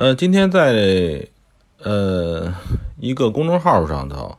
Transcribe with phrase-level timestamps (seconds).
[0.00, 1.28] 呃，今天在
[1.82, 2.54] 呃
[2.98, 4.38] 一个公众号上头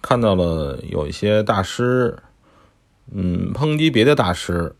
[0.00, 2.16] 看到了有一些大师，
[3.12, 4.74] 嗯，抨击别的大师。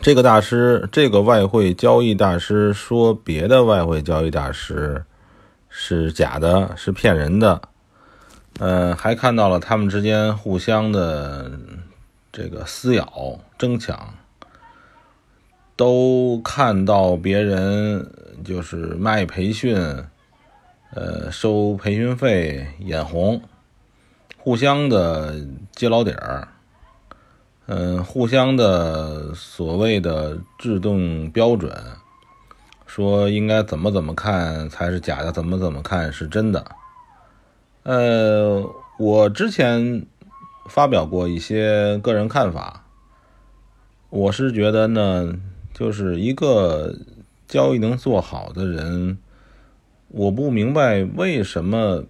[0.00, 5.04] 这个大师，这个外汇交易大师说别的外汇交易大师
[5.68, 7.60] 是假的，是骗人的。
[8.60, 11.50] 呃，还看到了他们之间互相的
[12.30, 14.14] 这个撕咬、争抢，
[15.76, 18.10] 都看到别人
[18.42, 19.76] 就是卖培训，
[20.92, 23.42] 呃，收培训费，眼红，
[24.38, 25.36] 互相的
[25.72, 26.48] 揭老底儿。
[27.68, 31.72] 嗯，互相的所谓的制定标准，
[32.86, 36.64] 说应该怎么怎么看才是假的，怎么怎么看是真的。
[37.82, 38.64] 呃，
[38.98, 40.06] 我之前
[40.68, 42.84] 发表过一些个人看法，
[44.10, 45.34] 我是觉得呢，
[45.76, 46.96] 就是一个
[47.46, 49.18] 交易能做好的人，
[50.08, 52.02] 我不明白为什么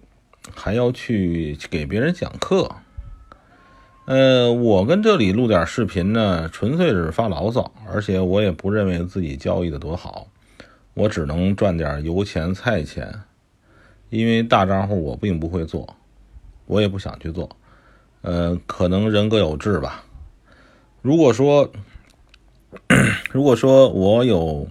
[0.55, 2.71] 还要去给别人讲课。
[4.05, 10.27] 呃，我跟这里录点视频呢，纯粹是发牢骚，而且我也不认为自己交易的多好，
[10.93, 13.13] 我只能赚点油钱菜钱，
[14.09, 15.93] 因为大账户我并不会做，
[16.67, 17.49] 我也不想去做，
[18.21, 20.05] 呃，可能人各有志吧。
[21.01, 21.69] 如果说，
[23.31, 24.67] 如果说我有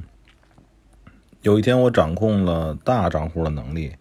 [1.42, 3.92] 有一天我掌控了大账户的能力，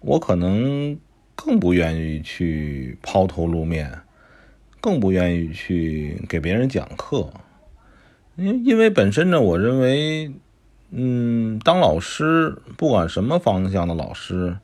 [0.00, 0.98] 我可能
[1.34, 4.00] 更不愿意去抛头露面。
[4.80, 7.32] 更不愿意去给别人讲课，
[8.34, 10.32] 因因为本身呢，我认为，
[10.90, 14.56] 嗯，当老师，不管什么方向的老师，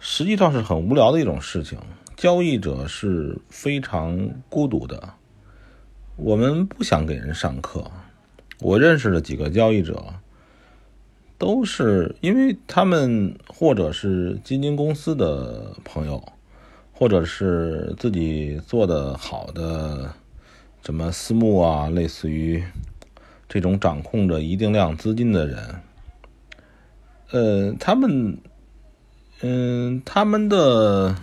[0.00, 1.78] 实际上是很无聊的一种事情。
[2.16, 5.10] 交易者是非常孤独的，
[6.18, 7.90] 我们不想给人上课。
[8.60, 10.04] 我认识的几个交易者，
[11.38, 16.22] 都是因为他们或者是基金公司的朋友。
[17.00, 20.12] 或者是自己做的好的，
[20.82, 22.60] 什么私募啊，类似于
[23.48, 25.80] 这种掌控着一定量资金的人，
[27.30, 28.36] 呃，他们，
[29.42, 31.14] 嗯，他们的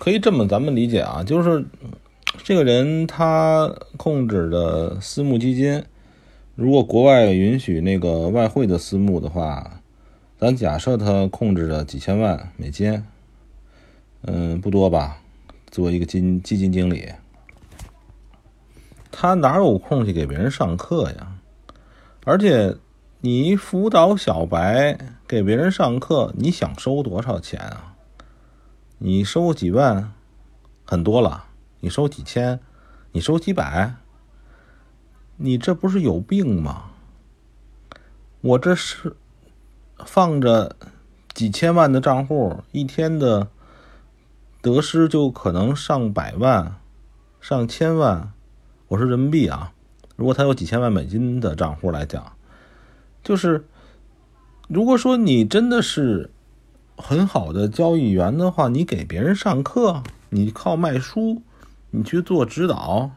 [0.00, 1.64] 可以这么咱们理解啊，就是
[2.42, 5.84] 这个人他控制的私募基金，
[6.54, 9.80] 如果国外允许那个外汇的私募的话，
[10.38, 13.04] 咱假设他控制着几千万美金。
[14.22, 15.18] 嗯，不多吧？
[15.70, 17.12] 作为一个基基金经理，
[19.12, 21.38] 他哪有空去给别人上课呀？
[22.24, 22.76] 而且，
[23.20, 27.94] 你辅导小白给别人上课，你想收多少钱啊？
[28.98, 30.12] 你收几万，
[30.84, 31.47] 很多了；
[31.80, 32.60] 你收几千，
[33.12, 33.94] 你收几百，
[35.36, 36.90] 你这不是有病吗？
[38.40, 39.16] 我这是
[40.04, 40.76] 放着
[41.34, 43.48] 几千万的账户，一天的。
[44.60, 46.74] 得失就可能上百万、
[47.40, 48.32] 上千万，
[48.88, 49.72] 我说人民币啊。
[50.16, 52.32] 如果他有几千万美金的账户来讲，
[53.22, 53.64] 就是
[54.66, 56.32] 如果说你真的是
[56.96, 61.40] 很好的交易员的话，你给别人上课，你靠卖书，
[61.98, 63.10] 你去做指导，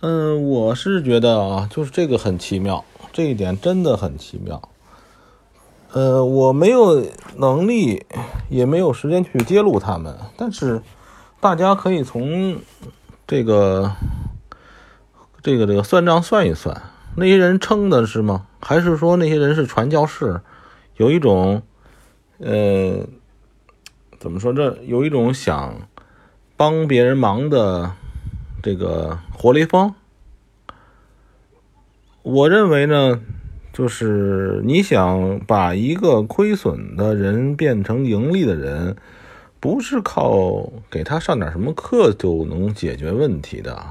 [0.00, 4.60] 嗯，我是觉得啊，就是这个很奇妙，这一点真的很奇妙。
[5.92, 7.06] 呃，我没有
[7.36, 8.04] 能力，
[8.48, 10.18] 也没有时间去揭露他们。
[10.36, 10.82] 但是，
[11.38, 12.58] 大家可以从
[13.24, 13.92] 这个、
[15.44, 16.82] 这个、这个算账算一算，
[17.14, 18.48] 那些人撑的是吗？
[18.60, 20.40] 还是说那些人是传教士？
[20.96, 21.62] 有一种，
[22.38, 23.06] 呃，
[24.18, 24.52] 怎么说？
[24.52, 25.88] 这有一种想
[26.62, 27.90] 帮别人忙的
[28.62, 29.92] 这个活雷锋。
[32.22, 33.20] 我认为呢。
[33.72, 38.94] 就是你想把一个亏损的人变成盈利的人，
[39.58, 43.82] 不是靠给他上点什么课就能解决问题的。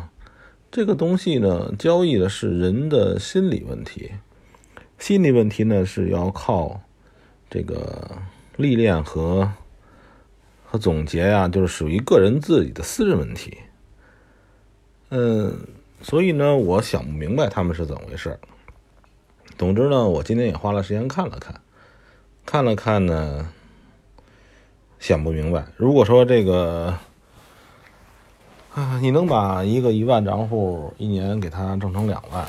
[0.70, 4.12] 这个东西呢，交易的是人的心理问题，
[5.00, 6.80] 心理问题呢是要靠
[7.50, 8.20] 这个
[8.58, 9.52] 历练和
[10.72, 13.58] 和总结呀，就是属于个人自己的私人问题。
[15.10, 15.68] 嗯，
[16.02, 18.40] 所以呢，我想不明白他们是怎么回事。
[19.58, 21.60] 总之呢，我今天也花了时间看了看，
[22.46, 23.50] 看了看呢，
[24.98, 25.66] 想不明白。
[25.76, 26.98] 如果说这个
[28.74, 32.48] 啊，你能把一个一万账户一年给他挣成两万，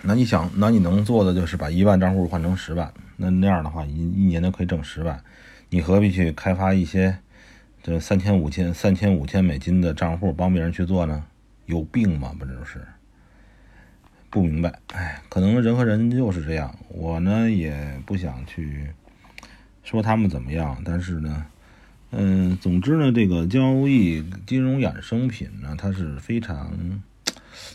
[0.00, 5.22] 那你想，那你能做的就是把一万账户换成十万，那那样的话，一一年就可以挣十万。
[5.70, 7.18] 你何必去开发一些
[7.82, 11.24] 这三千五千、三千五千美金的账户帮别人去做呢？
[11.66, 12.34] 有病吗？
[12.38, 12.84] 不就是？
[14.28, 15.36] 不明白，哎，可。
[15.36, 16.74] 可能人和人就是这样。
[16.88, 18.88] 我呢也不想去
[19.84, 21.46] 说他们怎么样，但是呢，
[22.10, 26.72] 嗯，总之呢，这个交易金融衍生品呢，它是非常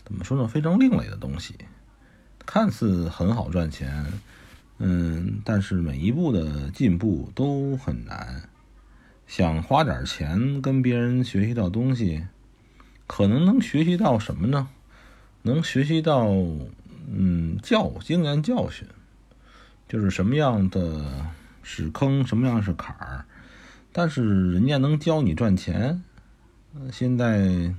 [0.04, 1.54] 怎么说呢，非常另类的东西，
[2.44, 4.04] 看似很好赚钱，
[4.84, 8.48] 嗯，但是每一步的进步都很难。
[9.28, 12.26] 想花点钱跟别人学习到东西，
[13.06, 14.68] 可能能学习到什么呢？
[15.42, 16.26] 能学习到，
[17.10, 18.86] 嗯，教经验教训，
[19.88, 21.04] 就是什么样的
[21.62, 23.24] 是坑，什么样是坎儿。
[23.92, 26.02] 但是人家能教你赚钱，
[26.90, 27.72] 现在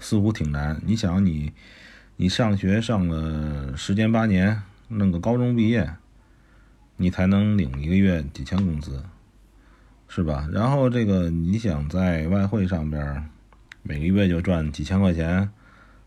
[0.00, 0.80] 似乎挺难。
[0.84, 1.52] 你想，你
[2.16, 5.94] 你上学上了十年八年，弄个高中毕业，
[6.96, 9.02] 你才能领一个月几千工资。
[10.08, 10.48] 是吧？
[10.52, 13.28] 然后这个你想在外汇上边
[13.82, 15.50] 每个月就赚几千块钱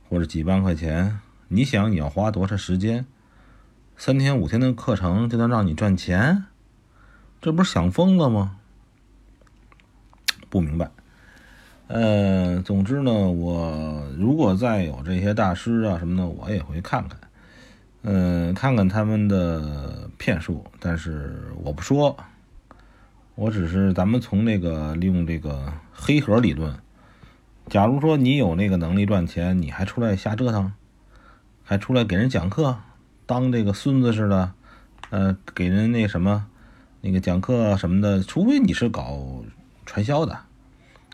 [0.07, 1.19] 或者几万块钱，
[1.49, 3.05] 你想你要花多长时间？
[3.97, 6.45] 三天五天的课程就能让你赚钱？
[7.41, 8.55] 这不是想疯了吗？
[10.49, 10.89] 不明白。
[11.87, 17.19] 呃，总之呢，我如果再有这些大师啊什么的，我也会看看，
[18.01, 22.15] 嗯，看看他们的骗术，但是我不说。
[23.35, 26.77] 我只是咱们从那个利用这个黑盒理论，
[27.67, 30.73] 假如说你有那个能力赚钱，你还出来瞎折腾，
[31.63, 32.77] 还出来给人讲课，
[33.25, 34.51] 当这个孙子似的，
[35.09, 36.47] 呃，给人那什么，
[36.99, 39.41] 那个讲课什么的，除非你是搞
[39.85, 40.37] 传销的，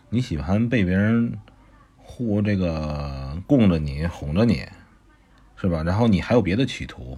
[0.09, 1.37] 你喜欢被别人
[1.97, 4.63] 护这个供着你，哄着你，
[5.55, 5.83] 是吧？
[5.83, 7.17] 然后你还有别的企图。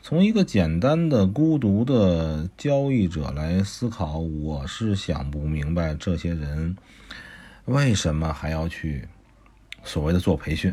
[0.00, 6.76] 从一个简单的孤独的交易者来思考，我是想不明白这些人
[7.66, 9.06] 为什么还要去
[9.82, 10.72] 所谓的做培训，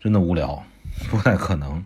[0.00, 0.64] 真的无聊，
[1.10, 1.84] 不太可能。